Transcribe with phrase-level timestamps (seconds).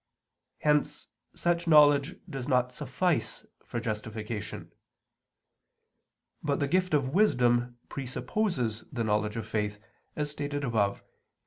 [0.61, 4.71] Hence such knowledge does not suffice for justification.
[6.41, 9.77] But the gift of wisdom presupposes the knowledge of faith,
[10.15, 11.07] as stated above (Q.